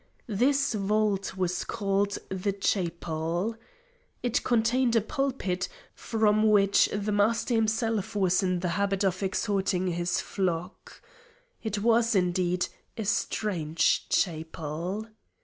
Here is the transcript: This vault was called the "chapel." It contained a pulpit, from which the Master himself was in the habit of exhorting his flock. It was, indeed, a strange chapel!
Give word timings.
This 0.33 0.73
vault 0.73 1.37
was 1.37 1.63
called 1.63 2.17
the 2.29 2.51
"chapel." 2.53 3.55
It 4.23 4.43
contained 4.43 4.95
a 4.95 5.01
pulpit, 5.01 5.69
from 5.93 6.49
which 6.49 6.89
the 6.91 7.11
Master 7.11 7.53
himself 7.53 8.15
was 8.15 8.41
in 8.41 8.61
the 8.61 8.69
habit 8.69 9.03
of 9.05 9.21
exhorting 9.21 9.89
his 9.89 10.19
flock. 10.19 11.03
It 11.61 11.83
was, 11.83 12.15
indeed, 12.15 12.65
a 12.97 13.05
strange 13.05 14.09
chapel! 14.09 15.05